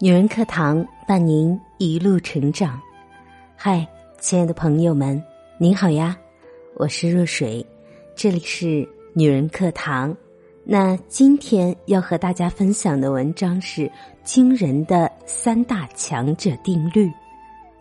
[0.00, 2.80] 女人课堂伴您一路成长。
[3.56, 3.84] 嗨，
[4.20, 5.20] 亲爱的朋友们，
[5.58, 6.16] 您好呀！
[6.76, 7.66] 我是若水，
[8.14, 10.16] 这里是女人课堂。
[10.62, 13.90] 那今天要和大家分享的文章是
[14.22, 17.12] 惊人的三大强者定律：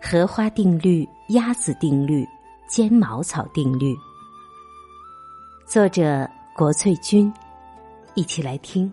[0.02, 2.28] 荷花定律、鸭子定律、
[2.68, 3.96] 尖毛草定律。
[5.68, 7.32] 作者国粹君，
[8.16, 8.92] 一起来听。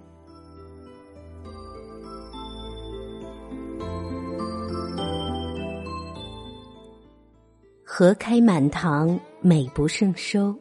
[7.96, 10.52] 荷开满堂，美不胜收。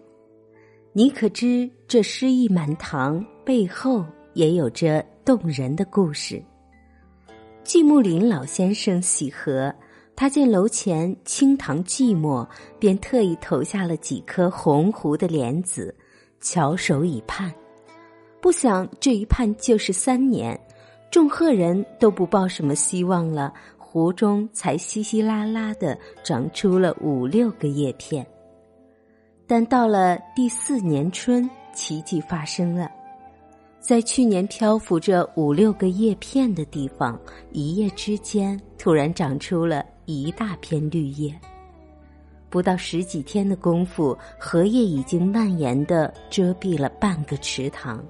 [0.92, 4.06] 你可知这诗意满堂背后
[4.36, 6.40] 也有着动人的故事？
[7.64, 9.74] 季木林老先生喜荷，
[10.16, 15.96] 他见楼前清塘寂寞，便特意投下了几颗红湖的莲子，
[16.40, 17.52] 翘首以盼。
[18.40, 20.56] 不想这一盼就是三年，
[21.10, 23.52] 众鹤人都不抱什么希望了。
[23.94, 28.26] 湖中才稀稀拉拉的长出了五六个叶片，
[29.46, 32.90] 但到了第四年春，奇迹发生了，
[33.80, 41.32] 在去年漂浮着五六个叶片的地方，一夜之间突然长出了一大片绿叶。
[42.50, 48.04] 不到十几天的功夫，荷叶已经蔓延的遮蔽了半个池塘。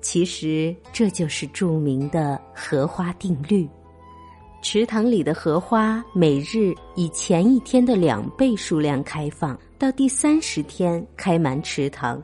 [0.00, 3.68] 其实这就是著名的荷花定律。
[4.64, 12.20] 池塘里的荷花每日以前一天的两倍数量开放，到第三十天开满池塘。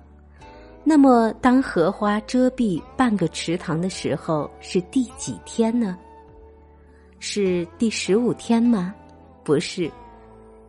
[0.82, 5.98] 那么，当荷花遮蔽半个池塘的时候，是第几天呢？
[7.19, 8.94] 是第十五天吗？
[9.44, 9.92] 不是，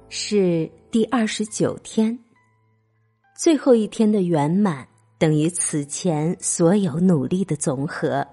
[0.10, 2.20] 是第二十九天。
[3.34, 4.86] 最后一天的圆满，
[5.18, 8.28] 等于此前所有努力的总和。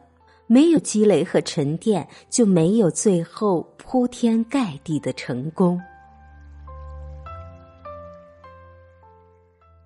[0.49, 5.81] 没有积累和沉淀，就没有最后铺天盖地的成功。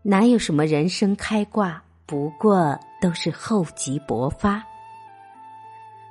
[0.03, 4.65] 哪有什么人生开挂，不过都是厚积薄发。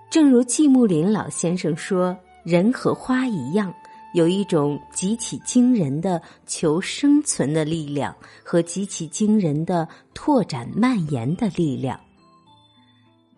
[0.10, 3.74] 正如季慕林老先生说：“人和花一样，
[4.14, 8.14] 有一种极其惊人的求生存的力量，
[8.44, 11.98] 和极其惊人的拓展蔓延的力量。”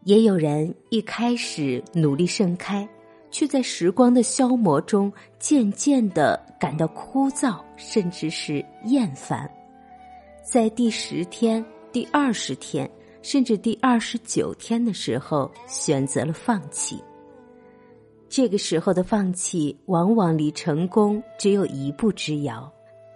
[0.05, 2.87] 也有人一开始努力盛开，
[3.31, 9.49] 却在时光的消磨中渐渐的感到枯燥，甚至是厌烦，
[10.43, 12.89] 在第十天、第二十天，
[13.21, 17.01] 甚至第二十九天的时候，选择了放弃。
[18.27, 22.69] 这个时候的放弃，往往离成功只有一步之遥，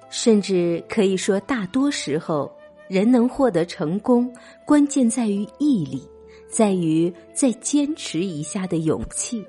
[0.09, 2.49] 甚至可以说，大多时候，
[2.87, 4.31] 人能获得成功，
[4.65, 6.07] 关键在于毅力。
[6.49, 9.45] 在于再坚持一下的勇气。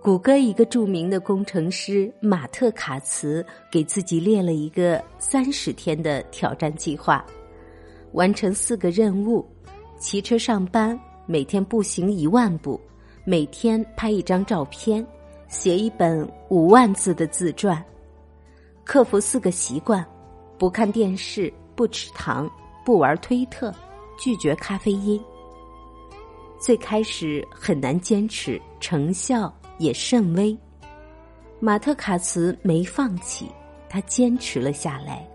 [0.00, 7.24] 谷歌一个著名的工程师马特卡茨给自己列了一个三十天的挑战计划，
[8.12, 9.44] 完成四个任务：
[9.98, 12.80] 骑车上班，每天步行一万步，
[13.24, 15.04] 每天拍一张照片，
[15.48, 17.84] 写一本五万字的自传，
[18.84, 20.06] 克服四个习惯：
[20.56, 22.48] 不看电视，不吃糖，
[22.84, 23.74] 不玩推特，
[24.16, 25.20] 拒绝咖啡因。
[26.58, 30.56] 最开始很难坚持，成效也甚微。
[31.60, 33.50] 马特卡茨没放弃，
[33.88, 35.26] 他坚持了下来。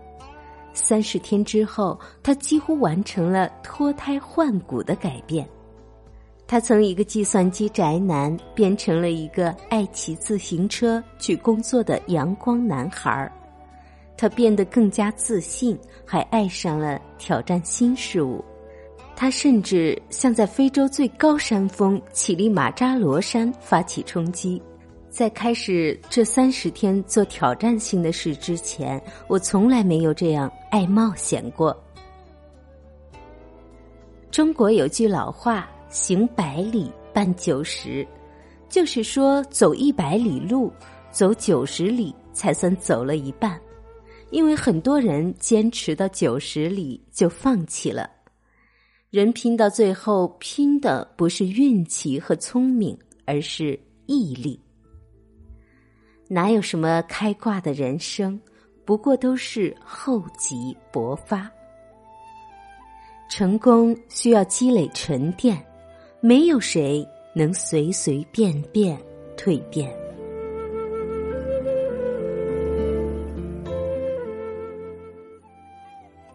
[0.72, 5.48] 三十天之后，他几乎完成了脱胎换骨的改变。
[6.46, 13.32] 他从一个计算机宅男变成了一个爱骑自行车去工作的阳光男孩儿。
[14.16, 18.44] 他变得更加自信，还爱上了挑战新事物。
[19.16, 24.60] 他甚至向在非洲最高山峰乞力马扎罗山发起冲击。
[25.08, 31.76] 在开始这三十天做挑战性的事之前，我从来没有这样爱冒险过。
[34.30, 38.04] 中国有句老话：“行百里半九十”，
[38.68, 40.72] 就是说走一百里路，
[41.12, 43.56] 走九十里才算走了一半。
[44.30, 48.10] 因为很多人坚持到九十里就放弃了。
[49.14, 54.58] 人拼到最后，拼的不是运气和聪明，而是毅力。
[56.26, 58.40] 哪有什么开挂的人生，
[58.84, 61.48] 不过都是厚积薄发。
[63.30, 65.64] 成功需要积累沉淀，
[66.20, 69.00] 没有谁能随随便便
[69.36, 69.96] 蜕变。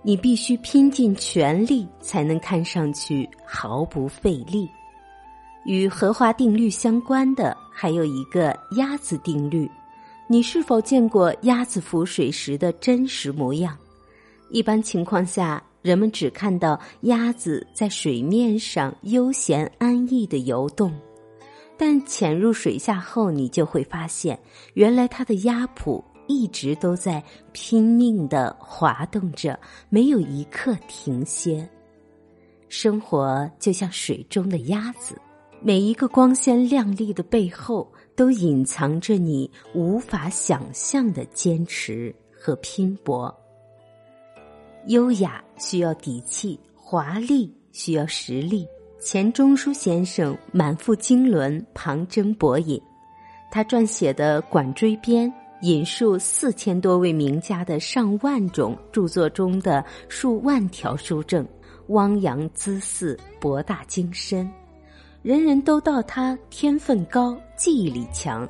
[0.10, 4.68] 你必须拼尽全力，才能看上去毫不费力。
[5.66, 9.70] 与荷花定律相关的还有一个鸭子定律。
[10.28, 13.78] 你是否见过鸭子浮水时的真实模样？
[14.50, 20.92] 一般情况下，人们只看到鸭子在水面上悠闲安逸的游动，
[21.78, 24.40] 但潜入水下后，你就会发现，
[24.74, 27.22] 原来它的鸭蹼一直都在
[27.54, 29.60] 拼命的滑动着，
[29.90, 31.68] 没有一刻停歇。
[32.68, 35.20] 生活就像水中的鸭子，
[35.60, 43.36] 每一个光鲜亮丽的背后，都隐藏着你无法想象的坚持和拼搏。
[44.86, 48.68] 优雅需要底气，华丽需要实力。
[49.02, 52.80] 钱钟书先生满腹经纶，旁征博引，
[53.50, 55.28] 他撰写的《管锥编》。
[55.62, 61.46] 引述四千多位名家的上万种著作中的数万条书证，
[61.88, 64.50] 汪洋恣肆，博大精深，
[65.22, 68.48] 人人都道他天分高，记忆力强。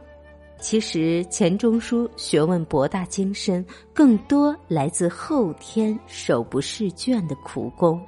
[0.60, 8.00] 其实钱钟书学问博大精深，更多来自后天手不释卷的苦功。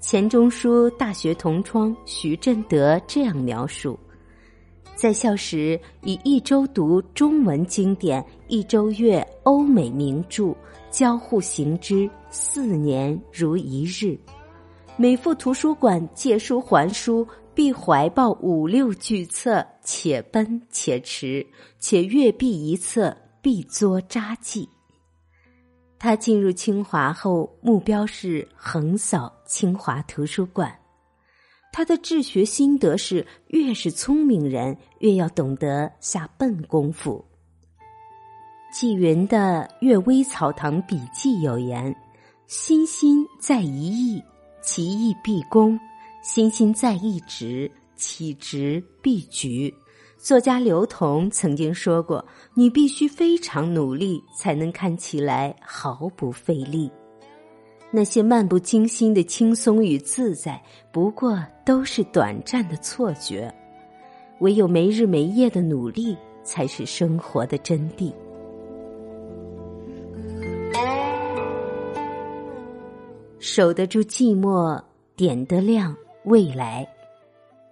[0.00, 3.98] 钱钟书大学同窗徐振德这样描述。
[5.04, 10.56] 在校时，以一周读中文经典，一周阅欧美名著，
[10.90, 14.18] 交互行之，四年如一日。
[14.96, 21.46] 每赴图书馆借书还书，必怀抱五六巨册，且奔且驰，
[21.78, 24.66] 且阅毕一册，必作札记。
[25.98, 30.74] 他进入清华后，目标是横扫清华图书馆。
[31.76, 37.24] 他的治学心得是：越是聪明人，越要懂得下笨功夫。
[38.72, 41.92] 纪云的《阅微草堂笔记》有言
[42.46, 44.22] ：“心心在一意，
[44.62, 45.76] 其意必功；
[46.22, 49.74] 心心在一职，其职必举。”
[50.16, 52.24] 作家刘同曾经说过
[52.54, 56.88] ：“你必须非常努力，才能看起来毫不费力。”
[57.96, 60.60] 那些漫不经心的轻松与自在，
[60.90, 63.48] 不过都是短暂的错觉。
[64.40, 68.12] 唯有没日没夜的努力，才是生活的真谛。
[73.38, 74.82] 守得住寂寞，
[75.14, 76.84] 点得亮未来。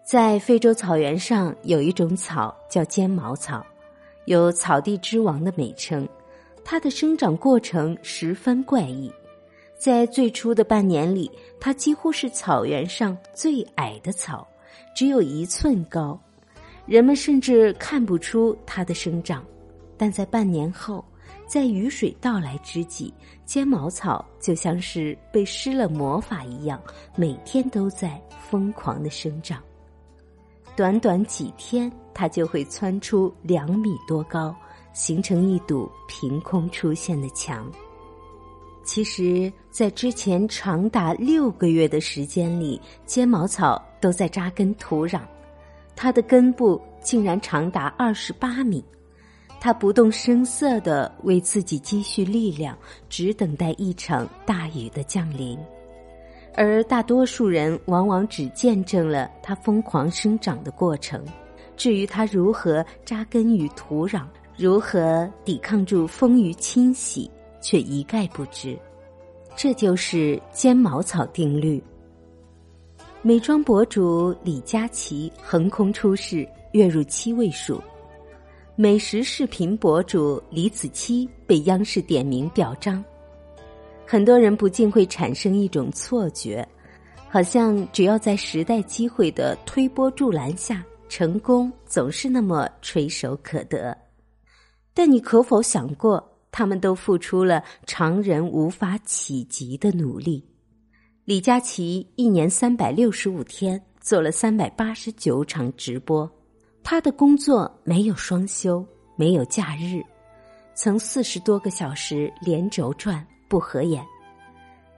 [0.05, 3.67] 在非洲草原上，有一种草叫尖毛草，
[4.27, 6.09] 有“草地之王”的美称。
[6.63, 9.13] 它的生长过程十分怪异。
[9.82, 14.46] 在最初的半年里，它几乎是草原上最矮的草，
[14.94, 16.17] 只有一寸高，
[16.87, 19.44] 人们甚至看不出它的生长。
[19.96, 21.05] 但在半年后，
[21.49, 23.12] 在雨水到来之际，
[23.44, 26.81] 尖毛草就像是被施了魔法一样，
[27.17, 29.61] 每天都在疯狂的生长。
[30.76, 34.55] 短短几天，它就会蹿出两米多高，
[34.93, 37.69] 形成一堵凭空出现的墙。
[38.84, 45.20] 其实，在之前长达六个月的时间里，尖毛草都在扎根土壤，
[45.94, 48.84] 它的根部竟然长达二十八米。
[49.61, 52.76] 它不动声色的为自己积蓄力量，
[53.09, 55.57] 只等待一场大雨的降临。
[56.54, 61.25] 而大多数人往往只见证了它疯狂生长的过程，
[61.76, 64.25] 至于它如何扎根于土壤，
[64.59, 67.30] 如何抵抗住风雨侵袭。
[67.62, 68.78] 却一概不知，
[69.57, 71.83] 这就是尖毛草定律。
[73.23, 77.81] 美妆博主李佳琦横空出世，月入七位数；
[78.75, 83.02] 美食视频博主李子柒被央视点名表彰。
[84.04, 86.69] 很多人不禁会产生一种错觉，
[87.28, 93.97] 好像只要在时代机会的推波助澜下，成功总是那么垂手可得。
[94.92, 96.32] 但你可否想过？
[96.52, 100.47] 他们都付出了常人无法企及的努力。
[101.25, 106.30] 李佳琦一年三百六十五天做了三百八十九场直播，
[106.82, 110.02] 他的工作没有双休，没有假日，
[110.75, 114.04] 曾四十多个小时连轴转不合眼。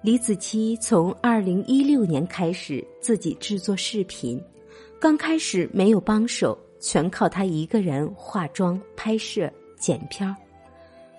[0.03, 4.43] 李子柒从二零一六年开始自己制作视频，
[5.01, 10.35] 刚开始没有帮手，全靠他一个人化妆、拍摄、剪片儿。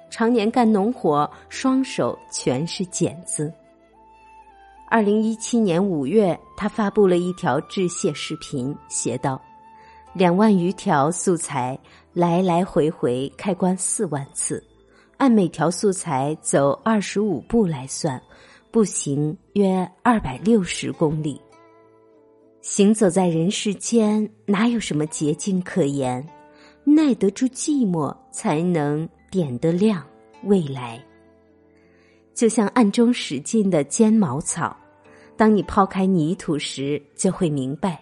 [0.10, 3.52] 常年干农活，双手全是茧子。
[4.88, 9.42] 二零一七年五月，他发布了一条致谢视频，写道
[10.14, 11.78] ：“两万余条素材，
[12.14, 14.64] 来来回回开关四万次，
[15.18, 18.22] 按每条素材走二十五步来算，
[18.72, 21.42] 步行约二百六十公里。”
[22.62, 26.26] 行走在人世间，哪有什么捷径可言？
[26.84, 30.02] 耐得住寂寞，才能点得亮
[30.44, 30.98] 未来。
[32.34, 34.74] 就像暗中使劲的尖毛草，
[35.36, 38.02] 当你抛开泥土时，就会明白，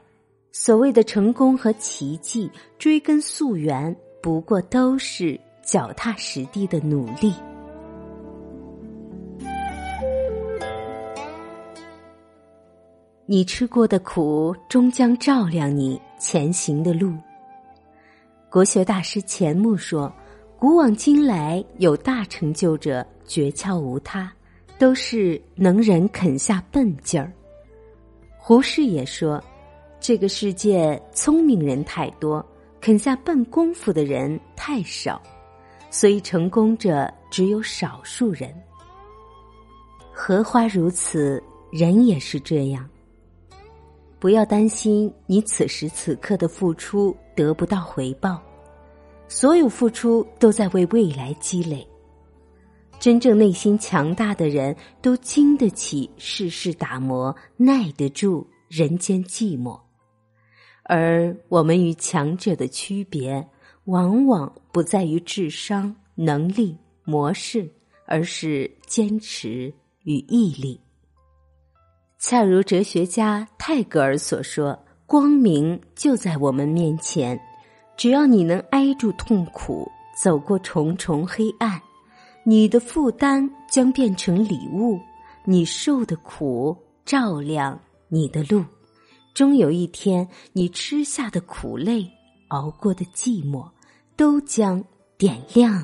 [0.51, 7.33] 所谓的成功和奇迹，追根溯源，不过都是脚踏实地的努力。
[13.25, 17.11] 你吃过的苦，终将照亮你前行的路。
[18.51, 20.13] 国学大师钱穆说
[20.63, 24.31] ：“古往今来，有大成就者，诀窍无他，
[24.79, 27.29] 都是能人肯下笨劲儿。”
[28.39, 29.43] 胡适也说
[29.99, 32.41] ：“这个世界聪明人太多，
[32.79, 35.21] 肯下笨功夫的人太少，
[35.91, 38.49] 所以成功者只有少数人。
[40.13, 41.43] 荷花如此，
[41.73, 42.89] 人也是这样。
[44.17, 48.41] 不要担心你此时此刻的付出得不到回报。”
[49.27, 51.87] 所有付出都在为未来积累。
[52.99, 59.77] 真正内心强大的人都经得起世事打磨，耐得住人间寂寞。
[60.83, 63.45] 而我们与强者的区别，
[63.85, 67.69] 往往不在于智商、能力、模式，
[68.05, 70.79] 而是坚持与毅力。
[72.19, 77.37] 恰如哲学家泰戈尔所说：“光明就在我们面前。”
[77.95, 79.89] 只要你能挨住痛苦，
[80.21, 81.81] 走过重重黑暗，
[82.43, 84.99] 你的负担将变成礼物，
[85.45, 88.63] 你受的苦照亮你的路。
[89.33, 92.07] 终有一天，你吃下的苦累，
[92.49, 93.67] 熬过的寂寞，
[94.15, 94.83] 都将
[95.17, 95.83] 点亮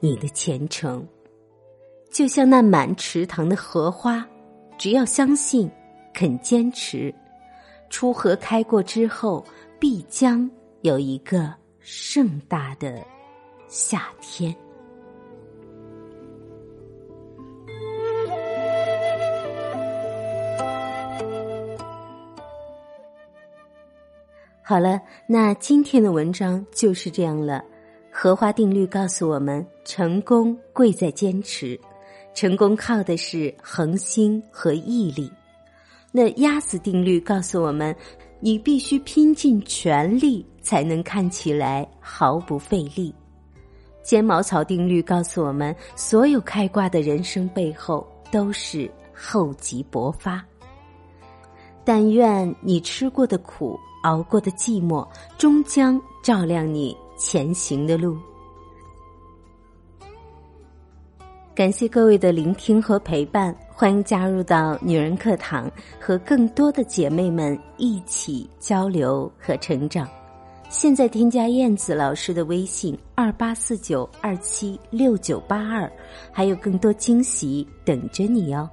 [0.00, 1.06] 你的前程。
[2.10, 4.26] 就像那满池塘的荷花，
[4.76, 5.70] 只要相信，
[6.12, 7.14] 肯坚持，
[7.88, 9.44] 出荷开过之后，
[9.78, 10.50] 必将。
[10.82, 13.04] 有一个盛大的
[13.68, 14.54] 夏天。
[24.62, 27.62] 好了，那今天的文章就是这样了。
[28.10, 31.78] 荷花定律告诉我们，成功贵在坚持，
[32.32, 35.30] 成功靠的是恒心和毅力。
[36.10, 37.94] 那鸭子定律告诉我们。
[38.42, 43.14] 你必须拼尽全力，才能看起来毫不费力。
[44.02, 50.44] 尖毛草定律告诉我们，所有开挂的人生背后都是厚积薄发。
[51.84, 58.16] 但愿你吃过的苦，熬过的寂寞，终将照亮你前行的路。
[61.54, 70.08] 感谢各位的聆听和陪伴，欢迎加入到女人课堂，和更多的姐妹们一起交流和成长。
[70.70, 75.90] 现在添加燕子老师的微信二八四九二七六九八二，
[76.30, 78.70] 还有更多惊喜等着你哦。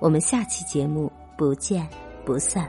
[0.00, 1.88] 我们下期节目不见
[2.26, 2.68] 不散。